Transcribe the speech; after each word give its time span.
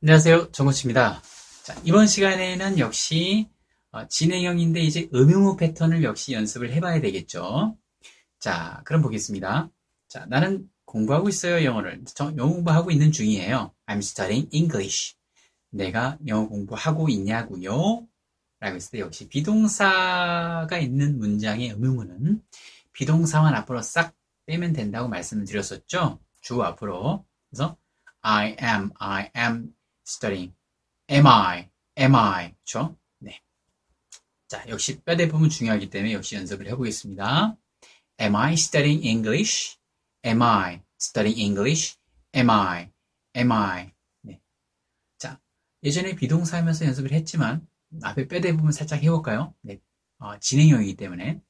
안녕하세요. 0.00 0.52
정호치입니다. 0.52 1.20
자, 1.64 1.74
이번 1.82 2.06
시간에는 2.06 2.78
역시 2.78 3.50
어, 3.90 4.06
진행형인데 4.06 4.78
이제 4.78 5.08
음용어 5.12 5.56
패턴을 5.56 6.04
역시 6.04 6.34
연습을 6.34 6.72
해봐야 6.72 7.00
되겠죠. 7.00 7.76
자, 8.38 8.80
그럼 8.84 9.02
보겠습니다. 9.02 9.68
자, 10.06 10.24
나는 10.26 10.70
공부하고 10.84 11.28
있어요, 11.28 11.64
영어를. 11.64 12.04
저 12.14 12.32
영어 12.36 12.52
공부하고 12.52 12.92
있는 12.92 13.10
중이에요. 13.10 13.74
I'm 13.86 13.98
studying 13.98 14.48
English. 14.54 15.16
내가 15.70 16.16
영어 16.28 16.46
공부하고 16.46 17.08
있냐고요? 17.08 18.06
라고 18.60 18.76
했을 18.76 18.92
때 18.92 19.00
역시 19.00 19.28
비동사가 19.28 20.78
있는 20.78 21.18
문장의 21.18 21.72
음용어는 21.72 22.40
비동사만 22.92 23.52
앞으로 23.52 23.82
싹 23.82 24.14
빼면 24.46 24.74
된다고 24.74 25.08
말씀을 25.08 25.44
드렸었죠. 25.44 26.20
주 26.40 26.62
앞으로. 26.62 27.26
그래서 27.50 27.76
I 28.20 28.56
am, 28.62 28.90
I 29.00 29.30
am 29.36 29.72
studying. 30.08 30.54
Am 31.10 31.26
I, 31.26 31.68
am 31.98 32.14
I. 32.14 32.54
그렇죠? 32.64 32.96
네. 33.18 33.40
자, 34.48 34.64
역시 34.68 35.00
뼈대 35.00 35.28
부분 35.28 35.50
중요하기 35.50 35.90
때문에 35.90 36.14
역시 36.14 36.34
연습을 36.34 36.66
해보겠습니다. 36.68 37.56
Am 38.20 38.34
I 38.34 38.54
studying 38.54 39.06
English? 39.06 39.78
Am 40.24 40.42
I 40.42 40.82
studying 41.00 41.40
English? 41.40 41.98
Am 42.34 42.50
I, 42.50 42.90
am 43.36 43.52
I. 43.52 43.92
네. 44.22 44.40
자, 45.18 45.40
예전에 45.82 46.14
비동사 46.16 46.56
하면서 46.56 46.84
연습을 46.84 47.12
했지만 47.12 47.66
앞에 48.02 48.26
뼈대 48.28 48.52
부분 48.56 48.72
살짝 48.72 49.02
해볼까요? 49.02 49.54
네. 49.60 49.80
어, 50.18 50.38
진행형이기 50.38 50.96
때문에. 50.96 51.40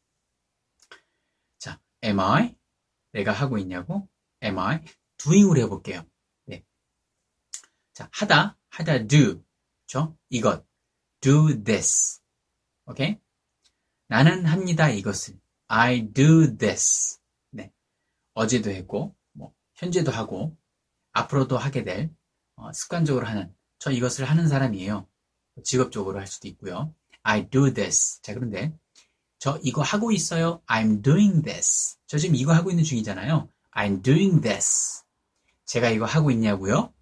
자, 1.59 1.81
am 2.05 2.21
I? 2.21 2.57
내가 3.13 3.33
하고 3.33 3.59
있냐고? 3.59 4.09
am 4.43 4.59
I? 4.59 4.81
doing으로 5.17 5.61
해볼게요. 5.63 6.05
네. 7.99 8.05
자, 8.05 8.09
하다, 8.13 8.57
하다, 8.71 9.07
do. 9.09 9.43
그쵸? 9.83 10.17
이것. 10.31 10.65
do 11.21 11.63
this. 11.65 12.21
오케이? 12.87 13.19
나는 14.07 14.47
합니다, 14.47 14.89
이것을. 14.89 15.39
I 15.67 16.13
do 16.13 16.57
this. 16.57 17.19
네. 17.51 17.73
어제도 18.35 18.71
했고, 18.71 19.17
뭐, 19.33 19.53
현재도 19.75 20.13
하고, 20.13 20.57
앞으로도 21.13 21.59
하게 21.59 21.83
될, 21.83 22.15
어, 22.55 22.73
습관적으로 22.73 23.27
하는, 23.27 23.53
저 23.81 23.91
이것을 23.91 24.25
하는 24.27 24.47
사람이에요. 24.49 25.09
직업적으로 25.65 26.21
할 26.21 26.29
수도 26.29 26.47
있고요. 26.47 26.95
I 27.25 27.51
do 27.51 27.73
this. 27.73 28.23
자, 28.23 28.33
그런데, 28.33 28.73
저 29.41 29.59
이거 29.63 29.83
하고 29.83 30.13
있어요. 30.13 30.63
I'm 30.67 31.03
doing 31.03 31.43
this. 31.43 31.99
저 32.07 32.17
지금 32.17 32.37
이거 32.37 32.53
하고 32.53 32.71
있는 32.71 32.85
중이잖아요. 32.85 33.49
I'm 33.73 34.03
doing 34.03 34.41
this. 34.41 35.03
제가 35.67 35.91
이거 35.91 36.07
하고 36.07 36.31
있냐고요? 36.31 36.93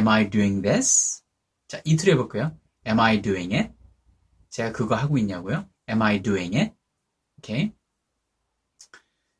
어, 0.00 0.02
am 0.02 0.08
I 0.08 0.30
doing 0.30 0.62
this? 0.62 1.22
자, 1.68 1.80
이틀 1.84 2.12
해볼까요? 2.12 2.56
Am 2.86 2.98
I 2.98 3.20
doing 3.20 3.54
it? 3.54 3.72
제가 4.48 4.72
그거 4.72 4.94
하고 4.94 5.18
있냐고요? 5.18 5.68
Am 5.88 6.00
I 6.02 6.22
doing 6.22 6.56
it? 6.56 6.74
오케이. 7.38 7.72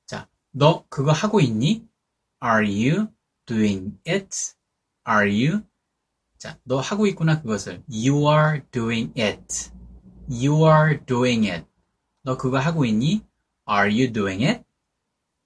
자, 0.06 0.28
너 0.50 0.86
그거 0.88 1.12
하고 1.12 1.40
있니? 1.40 1.88
Are 2.44 2.66
you 2.66 3.08
doing 3.46 3.98
it? 4.06 4.54
Are 5.08 5.28
you? 5.28 5.62
자, 6.38 6.58
너 6.64 6.78
하고 6.78 7.06
있구나 7.06 7.40
그것을. 7.40 7.82
You 7.88 8.28
are 8.28 8.62
doing 8.70 9.12
it. 9.18 9.70
You 10.28 10.66
are 10.66 11.04
doing 11.06 11.48
it. 11.50 11.66
너 12.22 12.36
그거 12.36 12.58
하고 12.58 12.84
있니? 12.84 13.24
Are 13.68 13.90
you 13.90 14.12
doing 14.12 14.44
it? 14.44 14.64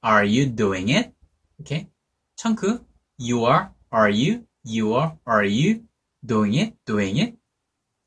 Are 0.04 0.26
you 0.26 0.54
doing 0.54 0.92
it? 0.92 1.12
오케이. 1.58 1.88
청크. 2.36 2.84
You 3.18 3.46
are, 3.46 3.68
are 3.92 4.10
you, 4.12 4.44
you 4.64 4.94
are, 4.96 5.16
are 5.26 5.44
you 5.44 5.84
doing 6.24 6.58
it, 6.58 6.76
doing 6.84 7.20
it? 7.20 7.36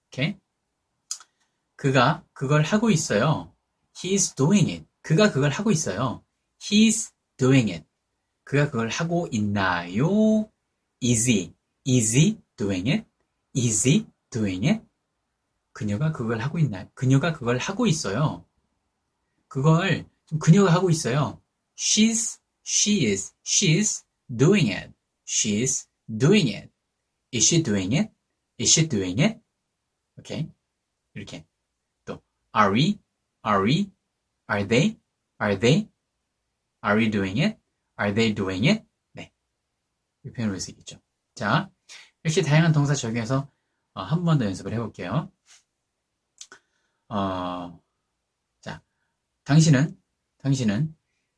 오케이. 0.08 0.38
그가 1.75 2.23
그걸 2.34 2.63
하고 2.63 2.90
있어요. 2.90 3.53
He's 3.94 4.35
doing 4.35 4.72
it. 4.72 4.85
그가 5.01 5.31
그걸 5.31 5.51
하고 5.51 5.72
있어요. 5.72 6.23
He's 6.59 7.13
doing 7.38 7.72
it. 7.72 7.85
그가 8.44 8.69
그걸 8.72 8.90
하고 8.90 9.28
있나요? 9.31 10.50
Is 11.03 11.29
he? 11.29 11.53
Is 11.88 12.17
he 12.17 12.40
doing 12.57 12.90
it? 12.90 13.06
Is 13.56 13.88
he 13.88 14.07
doing 14.31 14.67
it? 14.67 14.84
그녀가 15.73 16.12
그걸 16.12 16.41
하고 16.41 16.57
있나요? 16.57 16.90
그녀가 16.96 17.34
그걸 17.34 17.57
하고 17.59 17.85
있어요. 17.85 18.46
그걸 19.47 20.06
그녀가 20.40 20.73
하고 20.73 20.90
있어요. 20.90 21.40
She's, 21.78 22.40
she 22.66 23.06
is, 23.06 23.34
she's 23.46 24.03
doing 24.28 24.72
it. 24.73 24.91
She's 25.25 25.88
doing 26.07 26.47
it. 26.50 26.72
Is 27.31 27.45
she 27.45 27.62
doing 27.62 27.94
it? 27.94 28.12
Is 28.57 28.72
she 28.72 28.88
doing 28.88 29.22
it? 29.22 29.40
오케이. 30.18 30.50
이렇게. 31.13 31.45
또, 32.06 32.22
are 32.56 32.73
we? 32.73 33.00
Are 33.45 33.63
we? 33.63 33.91
Are 34.50 34.67
they? 34.67 35.00
Are 35.40 35.59
they? 35.59 35.90
Are 36.84 36.97
we 36.97 37.09
doing 37.09 37.40
it? 37.40 37.57
Are 38.00 38.13
they 38.13 38.34
doing 38.34 38.67
it? 38.67 38.85
네. 39.13 39.31
이 40.23 40.31
표현을 40.31 40.53
볼수 40.53 40.72
있겠죠. 40.72 41.01
자, 41.35 41.69
이렇게 42.23 42.41
다양한 42.41 42.72
동사 42.72 42.94
적용해서 42.94 43.51
어, 43.94 44.01
한번 44.01 44.38
더 44.38 44.46
연습을 44.46 44.73
해볼게요. 44.73 45.31
어, 47.09 47.81
자, 48.62 48.84
당신은, 49.44 50.00
당신은, 50.40 50.96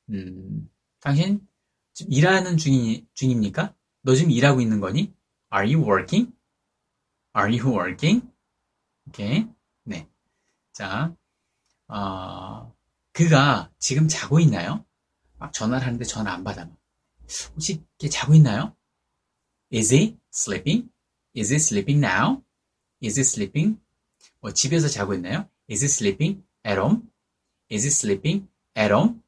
음, 0.09 0.69
당신 0.99 1.47
일하는 2.09 2.57
중이, 2.57 3.07
중입니까? 3.13 3.75
너 4.01 4.15
지금 4.15 4.31
일하고 4.31 4.61
있는 4.61 4.79
거니? 4.79 5.13
Are 5.53 5.73
you 5.73 5.83
working? 5.85 6.33
Are 7.35 7.57
you 7.57 7.75
working? 7.75 8.27
오케이. 9.07 9.47
네. 9.83 10.07
자, 10.71 11.15
어, 11.87 12.73
그가 13.13 13.71
지금 13.79 14.07
자고 14.07 14.39
있나요? 14.39 14.85
막 15.37 15.51
전화를 15.51 15.85
하는데 15.85 16.03
전화 16.05 16.33
안 16.33 16.43
받아. 16.43 16.69
혹시 17.53 17.83
걔 17.97 18.09
자고 18.09 18.33
있나요? 18.33 18.75
Is 19.73 19.93
he 19.93 20.17
sleeping? 20.33 20.89
Is 21.35 21.51
he 21.51 21.57
sleeping 21.57 22.03
now? 22.05 22.43
Is 23.03 23.19
he 23.19 23.23
sleeping? 23.23 23.79
뭐 24.41 24.51
집에서 24.51 24.87
자고 24.87 25.13
있나요? 25.13 25.49
Is 25.69 25.83
he 25.83 25.89
sleeping 25.89 26.43
at 26.65 26.79
home? 26.79 27.09
Is 27.71 27.85
he 27.85 27.91
sleeping 27.91 28.47
at 28.75 28.91
home? 28.93 29.21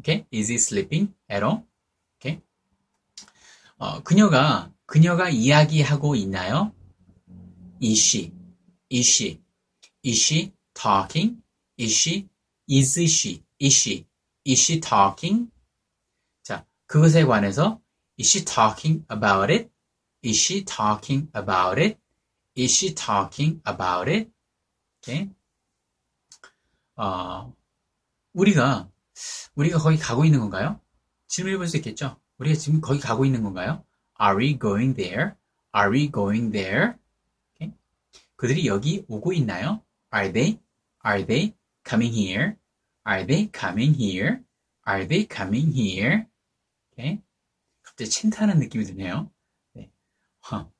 Okay? 0.00 0.26
Is 0.32 0.50
he 0.50 0.56
sleeping 0.56 1.14
at 1.30 1.42
home? 1.42 1.64
어, 3.78 4.02
그녀가 4.02 4.72
그녀가 4.86 5.28
이야기하고 5.28 6.14
있나요? 6.16 6.72
Is 7.82 7.98
she? 8.00 8.32
Is 8.90 9.08
she? 9.08 9.42
Is 10.04 10.18
she 10.18 10.52
talking? 10.74 11.42
Is 11.78 11.92
she? 11.92 12.28
Is 12.70 12.98
she? 13.00 13.42
Is 13.60 13.74
she? 13.74 14.06
Is 14.46 14.60
she 14.62 14.80
talking? 14.80 15.50
자, 16.42 16.64
그것에 16.86 17.24
관해서 17.24 17.80
Is 18.18 18.30
she 18.30 18.44
talking 18.44 19.04
about 19.10 19.52
it? 19.52 19.70
Is 20.24 20.38
she 20.38 20.64
talking 20.64 21.28
about 21.34 21.78
it? 21.78 21.98
Is 22.56 22.72
she 22.72 22.94
talking 22.94 23.60
about 23.68 24.10
it? 24.10 24.30
오케이. 25.02 25.28
어, 26.96 27.54
우리가 28.32 28.90
우리가 29.54 29.78
거기 29.78 29.98
가고 29.98 30.24
있는 30.24 30.40
건가요? 30.40 30.80
질문해 31.28 31.58
볼 31.58 31.68
수 31.68 31.76
있겠죠? 31.76 32.18
우리가 32.38 32.56
지금 32.56 32.80
거기 32.80 33.00
가고 33.00 33.24
있는 33.24 33.42
건가요? 33.42 33.84
Are 34.20 34.36
we 34.36 34.58
going 34.58 34.94
there? 34.94 35.32
Are 35.74 35.90
we 35.90 36.10
going 36.10 36.52
there? 36.52 36.94
오케이. 37.54 37.72
그들이 38.36 38.66
여기 38.66 39.04
오고 39.08 39.32
있나요? 39.32 39.82
Are 40.14 40.32
they? 40.32 40.60
Are 41.04 41.26
they 41.26 41.54
coming 41.86 42.14
here? 42.14 42.56
Are 43.06 43.26
they 43.26 43.50
coming 43.54 43.94
here? 43.94 44.40
Are 44.86 45.06
they 45.06 45.28
coming 45.30 45.72
here? 45.74 46.24
오케이. 46.92 47.20
갑자기 47.82 48.10
칭찬하는 48.10 48.60
느낌이 48.60 48.84
드네요. 48.84 49.30
네. 49.74 49.90
어. 50.52 50.70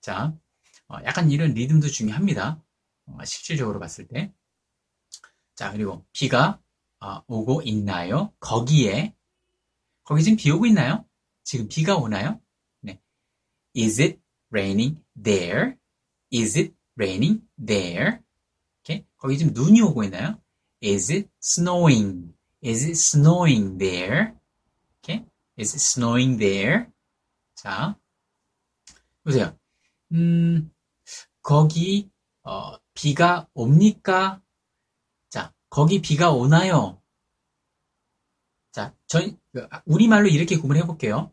자, 0.00 0.36
어, 0.88 0.96
약간 1.04 1.30
이런 1.30 1.54
리듬도 1.54 1.88
중요합니다. 1.88 2.62
어, 3.06 3.24
실질적으로 3.24 3.78
봤을 3.80 4.06
때. 4.06 4.32
자, 5.54 5.72
그리고 5.72 6.04
비가 6.12 6.60
어, 7.00 7.22
오고 7.26 7.62
있나요? 7.62 8.32
거기에 8.40 9.13
거기 10.04 10.22
지금 10.22 10.36
비 10.36 10.50
오고 10.50 10.66
있나요? 10.66 11.04
지금 11.42 11.66
비가 11.68 11.96
오나요? 11.96 12.40
네. 12.80 13.00
Is 13.76 14.00
it 14.00 14.20
raining 14.50 15.02
there? 15.20 15.76
Is 16.32 16.58
it 16.58 16.74
raining 16.96 17.42
there? 17.58 18.18
오케이. 18.80 19.04
거기 19.16 19.38
지금 19.38 19.52
눈이 19.54 19.80
오고 19.80 20.04
있나요? 20.04 20.40
Is 20.82 21.10
it 21.10 21.28
snowing? 21.42 22.34
Is 22.62 22.84
it 22.84 22.92
snowing 22.92 23.78
there? 23.78 24.32
오케이. 24.98 25.24
Is 25.58 25.74
it 25.74 25.80
snowing 25.80 26.38
there? 26.38 26.86
자, 27.54 27.98
보세요. 29.22 29.58
음, 30.12 30.70
거기 31.40 32.10
어, 32.42 32.76
비가 32.92 33.48
옵니까? 33.54 34.42
자, 35.30 35.54
거기 35.70 36.02
비가 36.02 36.30
오나요? 36.30 37.00
자, 38.74 38.92
전 39.06 39.38
우리말로 39.86 40.26
이렇게 40.26 40.56
구분해 40.56 40.82
볼게요. 40.84 41.32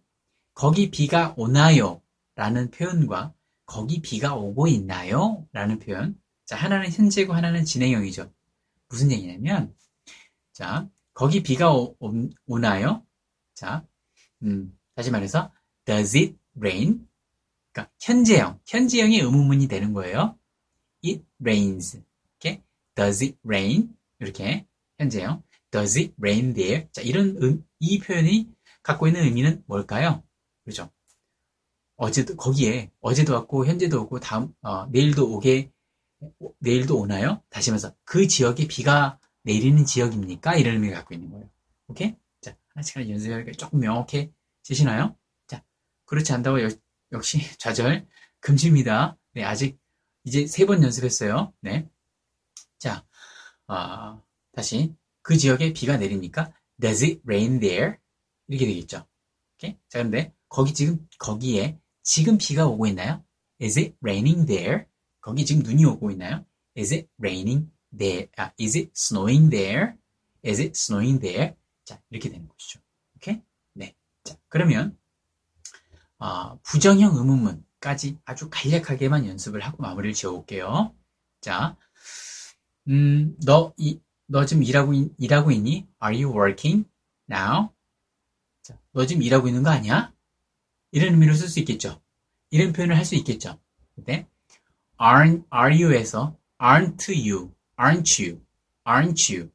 거기 0.53 0.91
비가 0.91 1.33
오나요? 1.37 1.99
라는 2.35 2.69
표현과 2.69 3.33
거기 3.65 3.99
비가 3.99 4.35
오고 4.35 4.67
있나요? 4.67 5.47
라는 5.51 5.79
표현. 5.79 6.21
자, 6.45 6.55
하나는 6.55 6.91
현재고 6.91 7.33
하나는 7.33 7.65
진행형이죠. 7.65 8.31
무슨 8.89 9.11
얘기냐면, 9.11 9.75
자, 10.53 10.87
거기 11.15 11.41
비가 11.41 11.73
오, 11.73 11.95
오 12.45 12.59
나요 12.59 13.03
자, 13.55 13.87
음, 14.43 14.77
다시 14.93 15.09
말해서, 15.09 15.51
does 15.85 16.15
it 16.15 16.37
rain? 16.55 17.07
그러니까 17.71 17.91
현재형, 17.99 18.59
현재형이 18.67 19.19
의문문이 19.19 19.67
되는 19.67 19.93
거예요. 19.93 20.37
It 21.03 21.25
rains. 21.39 22.03
이렇게, 22.39 22.61
does 22.93 23.23
it 23.23 23.39
rain? 23.43 23.97
이렇게 24.19 24.67
현재형. 24.99 25.41
Does 25.71 25.97
it 25.99 26.13
rain 26.19 26.53
there? 26.53 26.87
자, 26.91 27.01
이런 27.01 27.37
음, 27.41 27.65
이 27.79 27.99
표현이 27.99 28.49
갖고 28.83 29.07
있는 29.07 29.23
의미는 29.23 29.63
뭘까요? 29.67 30.23
그죠? 30.65 30.91
어제도 31.95 32.35
거기에 32.35 32.91
어제도 32.99 33.33
왔고 33.33 33.65
현재도 33.65 34.03
오고 34.03 34.19
다음 34.19 34.53
어, 34.61 34.87
내일도 34.87 35.31
오게 35.33 35.71
내일도 36.59 36.99
오나요? 36.99 37.43
다시 37.49 37.71
말해서 37.71 37.95
그 38.03 38.27
지역에 38.27 38.67
비가 38.67 39.19
내리는 39.43 39.83
지역입니까? 39.85 40.55
이런 40.55 40.75
의미를 40.75 40.95
갖고 40.95 41.13
있는 41.13 41.29
거예요. 41.31 41.49
오케이? 41.87 42.15
자, 42.41 42.55
하나씩 42.69 42.97
하나 42.97 43.09
연습하니까 43.09 43.51
조금 43.53 43.79
명확해지시나요? 43.79 45.15
자, 45.47 45.63
그렇지 46.05 46.33
않다고 46.33 46.59
역, 46.63 47.23
시 47.23 47.39
좌절 47.59 48.07
금지입니다. 48.39 49.17
네, 49.33 49.43
아직 49.43 49.79
이제 50.23 50.45
세 50.47 50.65
번 50.65 50.83
연습했어요. 50.83 51.53
네. 51.61 51.87
자, 52.79 53.05
어, 53.67 54.21
다시 54.53 54.95
그 55.21 55.37
지역에 55.37 55.73
비가 55.73 55.97
내립니까? 55.97 56.53
Does 56.79 57.03
it 57.03 57.21
rain 57.25 57.59
there? 57.59 57.95
이렇게 58.47 58.65
되겠죠. 58.65 59.05
오케이? 59.55 59.77
자, 59.89 60.01
근데 60.01 60.33
거기 60.49 60.73
지금 60.73 61.07
거기에 61.19 61.79
지금 62.03 62.37
비가 62.37 62.65
오고 62.65 62.87
있나요? 62.87 63.23
Is 63.61 63.79
it 63.79 63.95
raining 64.01 64.45
there? 64.45 64.85
거기 65.21 65.45
지금 65.45 65.63
눈이 65.63 65.85
오고 65.85 66.11
있나요? 66.11 66.45
Is 66.77 66.93
it 66.93 67.07
raining 67.19 67.69
there? 67.95 68.29
아, 68.37 68.51
is 68.59 68.77
it 68.77 68.91
snowing 68.95 69.49
there? 69.49 69.93
Is 70.43 70.59
it 70.59 70.71
snowing 70.75 71.21
there? 71.21 71.53
자, 71.85 72.01
이렇게 72.09 72.29
되는 72.29 72.47
것이죠. 72.47 72.79
오케이? 73.15 73.41
네. 73.73 73.95
자, 74.23 74.35
그러면 74.49 74.97
어, 76.17 76.59
부정형 76.63 77.17
의문문까지 77.17 78.19
아주 78.25 78.49
간략하게만 78.49 79.25
연습을 79.27 79.61
하고 79.61 79.81
마무리를 79.81 80.13
지어볼게요. 80.13 80.95
자, 81.41 81.77
음, 82.87 83.35
너, 83.45 83.73
이, 83.77 83.99
너 84.31 84.45
지금 84.45 84.63
일하고, 84.63 84.93
일하고 85.17 85.51
있니? 85.51 85.89
Are 86.01 86.23
you 86.23 86.33
working 86.33 86.87
now? 87.29 87.69
자, 88.61 88.79
너 88.93 89.05
지금 89.05 89.21
일하고 89.23 89.49
있는 89.49 89.61
거 89.61 89.69
아니야? 89.69 90.13
이런 90.91 91.13
의미로 91.13 91.33
쓸 91.33 91.49
수 91.49 91.59
있겠죠. 91.59 92.01
이런 92.49 92.71
표현을 92.71 92.95
할 92.95 93.03
수 93.03 93.15
있겠죠. 93.15 93.59
근데 93.93 94.25
aren't, 94.97 95.43
are 95.53 95.75
you에서 95.75 96.37
aren't 96.61 97.11
you, 97.11 97.53
aren't 97.77 98.23
you, 98.23 98.41
aren't 98.85 99.33
you, 99.33 99.51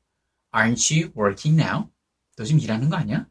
aren't 0.52 0.94
you 0.94 1.11
working 1.17 1.58
now? 1.58 1.90
너 2.37 2.44
지금 2.44 2.61
일하는 2.61 2.90
거 2.90 2.96
아니야? 2.96 3.26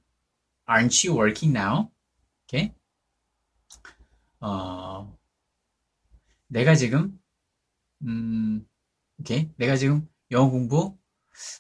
Aren't 0.67 1.07
you 1.07 1.15
working 1.15 1.55
now? 1.55 1.91
오케이? 2.45 2.73
어, 4.39 5.15
내가 6.47 6.73
지금 6.73 7.19
음, 8.01 8.67
오케이? 9.19 9.51
내가 9.57 9.75
지금 9.75 10.09
영어 10.31 10.49
공부 10.49 10.97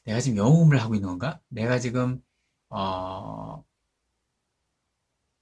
내가 0.05 0.19
지금 0.19 0.37
영어 0.37 0.51
공부를 0.51 0.81
하고 0.81 0.95
있는 0.95 1.09
건가? 1.09 1.39
내가 1.49 1.79
지금 1.79 2.21
어, 2.69 3.63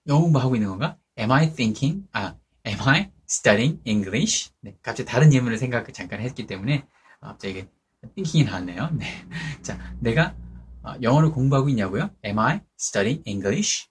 영어 0.07 0.21
공부하고 0.21 0.55
있는 0.55 0.69
건가? 0.69 0.97
Am 1.17 1.31
I 1.31 1.53
thinking? 1.53 2.07
아, 2.11 2.35
Am 2.65 2.79
I 2.81 3.11
studying 3.29 3.81
English? 3.85 4.51
네, 4.61 4.77
갑자기 4.81 5.09
다른 5.09 5.33
예문을 5.33 5.57
생각 5.57 5.91
잠깐 5.93 6.21
했기 6.21 6.47
때문에 6.47 6.87
어, 7.21 7.27
갑자기 7.27 7.67
thinking이 8.15 8.49
나왔네요. 8.49 8.89
네. 8.93 9.05
자, 9.61 9.77
내가 9.99 10.35
어, 10.83 10.95
영어를 11.01 11.31
공부하고 11.31 11.69
있냐고요? 11.69 12.09
Am 12.25 12.39
I 12.39 12.61
studying 12.79 13.23
English? 13.27 13.87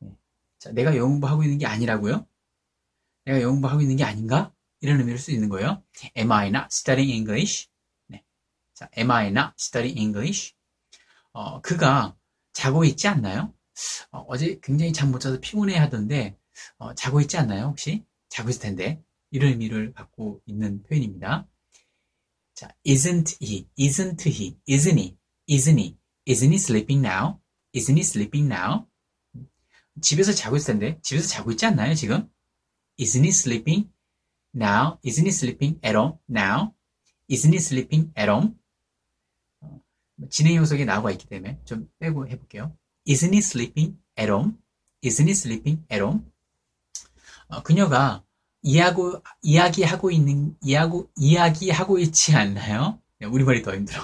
네. 0.00 0.10
자, 0.58 0.72
내가 0.72 0.96
영어 0.96 1.08
공부하고 1.08 1.42
있는 1.42 1.58
게 1.58 1.66
아니라고요? 1.66 2.26
내가 3.26 3.40
영어 3.40 3.52
공부하고 3.52 3.80
있는 3.82 3.96
게 3.96 4.04
아닌가? 4.04 4.52
이런 4.80 4.98
의미를 4.98 5.18
쓸수 5.18 5.32
있는 5.32 5.48
거예요. 5.48 5.82
Am 6.16 6.30
I 6.30 6.48
not 6.48 6.66
studying 6.70 7.12
English? 7.12 7.68
네. 8.74 8.86
자, 8.86 8.88
Am 8.98 9.10
I 9.10 9.28
not 9.28 9.54
studying 9.58 10.00
English? 10.00 10.54
어, 11.32 11.60
그가 11.60 12.16
자고 12.52 12.84
있지 12.84 13.08
않나요? 13.08 13.54
어, 14.10 14.36
제 14.36 14.58
굉장히 14.62 14.92
잠 14.92 15.10
못 15.10 15.18
자서 15.20 15.38
피곤해 15.40 15.76
하던데 15.76 16.36
어, 16.78 16.94
자고 16.94 17.20
있지 17.20 17.36
않나요? 17.36 17.66
혹시? 17.66 18.04
자고 18.28 18.50
있을 18.50 18.62
텐데 18.62 19.02
이런 19.30 19.50
의미를 19.52 19.92
갖고 19.92 20.40
있는 20.46 20.82
표현입니다. 20.84 21.48
자, 22.54 22.68
isn't 22.86 23.36
he, 23.42 23.68
isn't 23.78 24.26
he, 24.28 24.58
isn't 24.68 24.98
he, 24.98 25.16
isn't 25.48 25.78
he, 25.78 25.96
isn't 26.28 26.50
he 26.50 26.56
sleeping 26.56 27.04
now? 27.04 27.40
isn't 27.74 27.96
he 27.96 28.00
sleeping 28.02 28.52
now? 28.52 28.86
집에서 30.00 30.32
자고 30.32 30.56
있을 30.56 30.74
텐데 30.74 30.98
집에서 31.02 31.28
자고 31.28 31.50
있지 31.52 31.66
않나요 31.66 31.94
지금? 31.94 32.28
isn't 32.98 33.22
he 33.24 33.28
sleeping 33.30 33.90
now? 34.54 34.98
isn't 35.04 35.26
he 35.26 35.30
sleeping 35.30 35.80
at 35.84 35.96
home 35.96 36.18
now? 36.28 36.72
isn't 37.28 37.52
he 37.52 37.58
sleeping 37.58 38.12
at 38.16 38.30
home? 38.30 38.54
어, 40.20 40.28
진행 40.30 40.56
요소에 40.56 40.84
나와 40.84 41.10
있기 41.10 41.26
때문에 41.26 41.60
좀 41.64 41.88
빼고 41.98 42.28
해볼게요. 42.28 42.76
Isn't 43.08 43.32
he 43.32 43.38
sleeping 43.38 43.96
at 44.18 44.30
home? 44.30 44.54
Isn't 45.04 45.26
he 45.26 45.32
sleeping 45.32 45.84
at 45.90 46.02
home? 46.02 46.22
어, 47.48 47.62
그녀가 47.62 48.24
이야고, 48.62 49.22
이야기하고 49.42 50.10
있는, 50.10 50.56
이야고, 50.62 51.10
이야기하고 51.16 51.98
있지 51.98 52.34
않나요? 52.34 52.98
우리 53.22 53.44
말이 53.44 53.62
더 53.62 53.74
힘들어. 53.74 54.00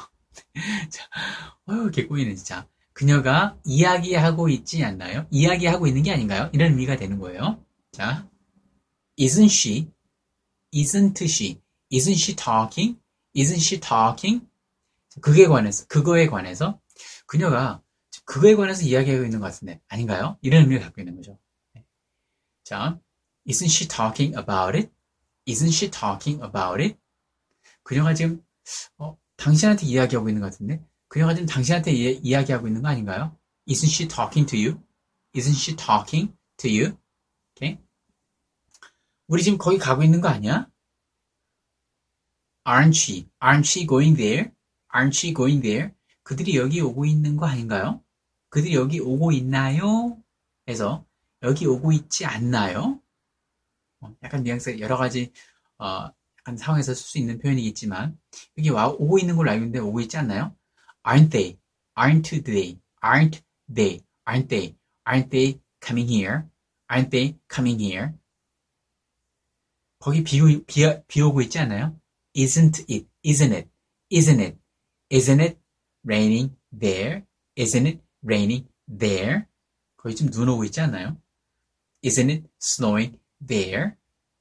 자, 0.90 1.08
어휴, 1.66 1.90
개 1.90 2.06
꼬이네, 2.06 2.34
진짜. 2.34 2.66
그녀가 2.92 3.56
이야기하고 3.64 4.50
있지 4.50 4.84
않나요? 4.84 5.26
이야기하고 5.30 5.86
있는 5.86 6.02
게 6.02 6.12
아닌가요? 6.12 6.50
이런 6.52 6.72
의미가 6.72 6.96
되는 6.96 7.18
거예요. 7.18 7.64
자, 7.92 8.28
isn't 9.18 9.46
she? 9.46 9.90
isn't 10.74 11.24
she? 11.24 11.60
isn't 11.90 12.18
she 12.18 12.36
talking? 12.36 12.98
isn't 13.34 13.60
she 13.60 13.80
talking? 13.80 14.46
그게 15.20 15.46
관해서, 15.46 15.86
그거에 15.86 16.26
관해서 16.26 16.80
그녀가 17.26 17.82
그거에 18.24 18.54
관해서 18.54 18.82
이야기하고 18.82 19.24
있는 19.24 19.40
것 19.40 19.46
같은데 19.46 19.80
아닌가요? 19.88 20.38
이런 20.40 20.62
의미를 20.62 20.82
갖고 20.82 21.00
있는 21.00 21.16
거죠. 21.16 21.38
네. 21.74 21.84
자, 22.62 23.00
isn't 23.48 23.66
she 23.66 23.88
talking 23.88 24.36
about 24.38 24.76
it? 24.76 24.90
isn't 25.48 25.72
she 25.72 25.90
talking 25.90 26.42
about 26.44 26.80
it? 26.80 26.96
그녀가 27.82 28.14
지금 28.14 28.44
어, 28.98 29.18
당신한테 29.36 29.86
이야기하고 29.86 30.28
있는 30.28 30.42
것 30.42 30.52
같은데 30.52 30.84
그녀가 31.08 31.34
지금 31.34 31.46
당신한테 31.46 31.92
이, 31.92 32.32
야기하고 32.32 32.68
있는 32.68 32.82
거 32.82 32.88
아닌가요? 32.88 33.36
Isn't 33.68 33.90
she 33.90 34.08
talking 34.08 34.46
to 34.48 34.58
you? 34.58 34.80
Isn't 35.34 35.56
she 35.56 35.76
talking 35.76 36.36
to 36.58 36.70
you? 36.70 36.96
오케이? 37.56 37.78
우리 39.26 39.42
지금 39.42 39.58
거기 39.58 39.78
가고 39.78 40.04
있는 40.04 40.20
거 40.20 40.28
아니야? 40.28 40.68
Aren't 42.64 42.96
she? 42.96 43.28
Aren't 43.40 43.66
she 43.66 43.86
going 43.86 44.16
there? 44.16 44.52
Aren't 44.94 45.14
she 45.14 45.34
going 45.34 45.62
there? 45.62 45.92
그들이 46.22 46.56
여기 46.56 46.80
오고 46.80 47.04
있는 47.04 47.36
거 47.36 47.46
아닌가요? 47.46 48.02
그들이 48.50 48.74
여기 48.74 49.00
오고 49.00 49.32
있나요? 49.32 50.16
해서 50.68 51.04
여기 51.42 51.66
오고 51.66 51.92
있지 51.92 52.24
않나요? 52.26 53.00
어, 54.00 54.14
약간 54.22 54.42
뉘앙스 54.42 54.78
여러 54.80 54.96
가지 54.96 55.32
어, 55.78 56.10
약간 56.38 56.56
상황에서 56.56 56.94
쓸 56.94 57.02
수 57.04 57.18
있는 57.18 57.38
표현이겠지만 57.38 58.18
여기 58.58 58.70
와 58.70 58.88
오고 58.88 59.18
있는 59.18 59.36
걸로 59.36 59.50
알고 59.50 59.64
있는데 59.64 59.78
오고 59.78 60.00
있지 60.00 60.16
않나요? 60.16 60.54
Aren't 61.04 61.30
they? 61.30 61.58
Aren't 61.96 62.44
they? 62.44 62.80
Aren't 63.02 63.42
they? 63.72 64.04
Aren't 64.26 64.48
they? 64.48 64.76
Aren't 65.06 65.30
they 65.30 65.60
coming 65.80 66.08
here? 66.08 66.44
Aren't 66.88 67.10
they 67.10 67.38
coming 67.48 67.80
here? 67.82 68.12
거기 69.98 70.22
비, 70.24 70.40
비, 70.66 70.82
비 71.06 71.20
오고 71.20 71.42
있지 71.42 71.58
않나요? 71.58 71.98
Isn't 72.34 72.80
it? 72.88 73.06
Isn't 73.22 73.52
it? 73.54 73.68
Isn't 74.10 74.40
it? 74.40 74.59
Isn't 75.12 75.40
it 75.40 75.58
raining 76.04 76.56
there? 76.72 77.24
Isn't 77.56 77.86
it 77.86 78.00
raining 78.22 78.68
there? 78.86 79.46
거기 79.96 80.14
지금 80.14 80.30
눈 80.30 80.48
오고 80.48 80.64
있지 80.64 80.80
않나요? 80.80 81.20
Isn't 82.04 82.30
it 82.30 82.48
snowing 82.62 83.18
there? 83.44 83.96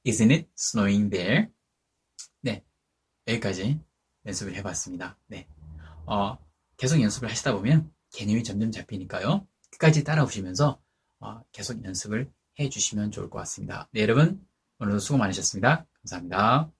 Isn't 0.06 0.30
it 0.30 0.48
snowing 0.56 1.10
there? 1.10 1.48
네. 2.40 2.64
여기까지 3.26 3.80
연습을 4.26 4.54
해봤습니다. 4.54 5.18
네. 5.26 5.48
어, 6.06 6.38
계속 6.76 7.00
연습을 7.02 7.28
하시다 7.28 7.52
보면 7.52 7.92
개념이 8.12 8.44
점점 8.44 8.70
잡히니까요. 8.70 9.46
끝까지 9.72 10.04
따라오시면서 10.04 10.80
어, 11.20 11.42
계속 11.52 11.84
연습을 11.84 12.30
해주시면 12.58 13.10
좋을 13.10 13.28
것 13.28 13.38
같습니다. 13.40 13.88
네, 13.92 14.02
여러분. 14.02 14.46
오늘도 14.78 14.98
수고 15.00 15.18
많으셨습니다. 15.18 15.86
감사합니다. 16.02 16.70